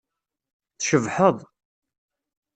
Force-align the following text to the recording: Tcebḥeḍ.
Tcebḥeḍ. 0.77 1.37